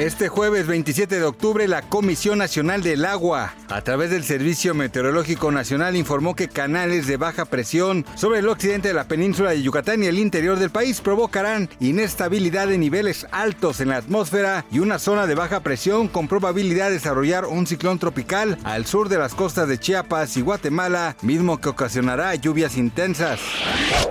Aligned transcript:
Este 0.00 0.30
jueves 0.30 0.66
27 0.66 1.18
de 1.18 1.24
octubre, 1.24 1.68
la 1.68 1.82
Comisión 1.82 2.38
Nacional 2.38 2.82
del 2.82 3.04
Agua, 3.04 3.52
a 3.68 3.82
través 3.82 4.08
del 4.08 4.24
Servicio 4.24 4.74
Meteorológico 4.74 5.52
Nacional, 5.52 5.94
informó 5.94 6.34
que 6.34 6.48
canales 6.48 7.06
de 7.06 7.18
baja 7.18 7.44
presión 7.44 8.06
sobre 8.14 8.38
el 8.38 8.48
occidente 8.48 8.88
de 8.88 8.94
la 8.94 9.04
península 9.04 9.50
de 9.50 9.60
Yucatán 9.60 10.02
y 10.02 10.06
el 10.06 10.18
interior 10.18 10.58
del 10.58 10.70
país 10.70 11.02
provocarán 11.02 11.68
inestabilidad 11.80 12.68
de 12.68 12.78
niveles 12.78 13.26
altos 13.30 13.82
en 13.82 13.90
la 13.90 13.98
atmósfera 13.98 14.64
y 14.72 14.78
una 14.78 14.98
zona 14.98 15.26
de 15.26 15.34
baja 15.34 15.60
presión 15.60 16.08
con 16.08 16.28
probabilidad 16.28 16.86
de 16.86 16.94
desarrollar 16.94 17.44
un 17.44 17.66
ciclón 17.66 17.98
tropical 17.98 18.56
al 18.64 18.86
sur 18.86 19.10
de 19.10 19.18
las 19.18 19.34
costas 19.34 19.68
de 19.68 19.78
Chiapas 19.78 20.34
y 20.38 20.40
Guatemala, 20.40 21.14
mismo 21.20 21.60
que 21.60 21.68
ocasionará 21.68 22.34
lluvias 22.36 22.78
intensas. 22.78 23.38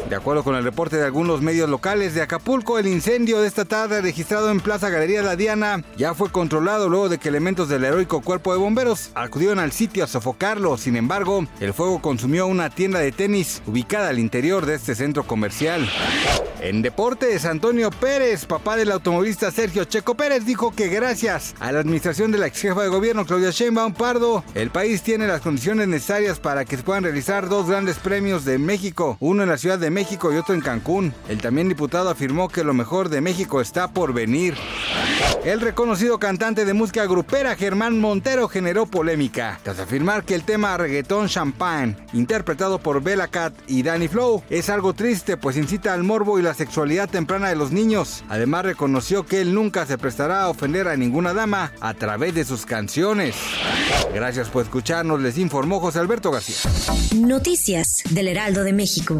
De 0.08 0.16
acuerdo 0.16 0.44
con 0.44 0.56
el 0.56 0.64
reporte 0.64 0.98
de 0.98 1.06
algunos 1.06 1.42
medios 1.42 1.67
locales 1.67 2.14
de 2.14 2.22
Acapulco, 2.22 2.78
el 2.78 2.88
incendio 2.88 3.42
de 3.42 3.48
esta 3.48 3.66
tarde 3.66 4.02
registrado 4.02 4.52
en 4.52 4.60
Plaza 4.60 4.90
Galería 4.90 5.23
La 5.23 5.36
Diana 5.36 5.79
ya 5.98 6.14
fue 6.14 6.32
controlado 6.32 6.90
luego 6.90 7.10
de 7.10 7.18
que 7.18 7.30
elementos 7.30 7.70
del 7.70 7.84
heroico 7.84 8.22
cuerpo 8.22 8.54
de 8.54 8.60
bomberos 8.60 9.12
acudieron 9.16 9.60
al 9.60 9.72
sitio 9.72 10.04
a 10.04 10.08
sofocarlo. 10.08 10.78
Sin 10.78 10.96
embargo, 10.96 11.46
el 11.60 11.74
fuego 11.74 12.02
consumió 12.02 12.48
una 12.48 12.70
tienda 12.70 13.00
de 13.00 13.12
tenis 13.12 13.62
ubicada 13.66 14.10
al 14.10 14.20
interior 14.20 14.66
de 14.66 14.76
este 14.76 14.96
centro 14.96 15.24
comercial. 15.24 15.90
En 16.62 16.82
deportes, 16.82 17.46
Antonio 17.46 17.90
Pérez, 17.90 18.46
papá 18.46 18.76
del 18.76 18.92
automovilista 18.92 19.50
Sergio 19.50 19.86
Checo 19.86 20.16
Pérez, 20.16 20.46
dijo 20.46 20.72
que 20.76 20.90
gracias 20.90 21.56
a 21.60 21.72
la 21.72 21.80
administración 21.80 22.34
de 22.34 22.38
la 22.38 22.48
ex 22.48 22.60
jefa 22.60 22.84
de 22.84 22.90
gobierno 22.90 23.26
Claudia 23.26 23.52
Sheinbaum 23.52 23.94
Pardo, 23.94 24.44
el 24.56 24.70
país 24.70 25.02
tiene 25.02 25.26
las 25.26 25.40
condiciones 25.40 25.88
necesarias 25.88 26.40
para 26.40 26.66
que 26.66 26.76
se 26.76 26.84
puedan 26.84 27.04
realizar 27.04 27.48
dos 27.48 27.70
grandes 27.70 27.98
premios 27.98 28.44
de 28.44 28.58
México, 28.58 29.16
uno 29.22 29.44
en 29.44 29.50
la 29.50 29.58
Ciudad 29.58 29.80
de 29.80 29.90
México 29.90 30.34
y 30.34 30.36
otro 30.36 30.54
en 30.54 30.60
Cancún. 30.62 31.14
El 31.30 31.40
también 31.40 31.70
diputado 31.70 32.10
afirmó 32.10 32.50
que 32.50 32.66
lo 32.66 32.74
mejor 32.74 33.08
de 33.08 33.22
México 33.22 33.62
está 33.62 33.94
por 33.94 34.14
venir. 34.14 34.56
El 35.44 35.62
reconocido 35.62 36.20
cantante 36.20 36.66
de 36.66 36.74
música 36.74 37.06
grupera 37.06 37.56
Germán 37.56 38.00
Montero 38.00 38.48
generó 38.48 38.86
polémica 38.86 39.60
tras 39.64 39.80
afirmar 39.80 40.24
que 40.24 40.36
el 40.36 40.44
tema 40.44 40.78
reggaetón 40.78 41.28
champagne, 41.28 41.96
interpretado 42.14 42.80
por 42.80 43.02
Bella 43.02 43.28
Cat 43.28 43.54
y 43.68 43.84
Danny 43.84 44.08
Flow, 44.08 44.44
es 44.50 44.70
algo 44.70 44.94
triste 44.94 45.38
pues 45.38 45.58
incita 45.58 45.94
al 45.94 46.04
morbo 46.04 46.40
y 46.40 46.42
la 46.42 46.54
sexualidad 46.54 47.10
temprana 47.10 47.50
de 47.50 47.56
los 47.56 47.72
niños. 47.72 48.24
Además 48.30 48.66
reconoció 48.66 49.26
que 49.26 49.42
él 49.42 49.54
nunca 49.54 49.86
se 49.86 49.98
prestará 49.98 50.44
a 50.44 50.50
ofender 50.50 50.88
a 50.88 50.98
ninguna 50.98 51.34
dama 51.34 51.72
a 51.80 51.94
través 51.94 52.36
de 52.36 52.46
sus 52.46 52.66
canciones. 52.66 53.36
Gracias 54.14 54.50
por 54.50 54.64
escucharnos, 54.64 55.22
les 55.22 55.38
informó 55.38 55.80
José 55.80 56.00
Alberto 56.00 56.32
García. 56.32 56.70
Noticias 57.16 58.04
del 58.10 58.28
Heraldo 58.28 58.64
de 58.64 58.73
México. 58.73 59.20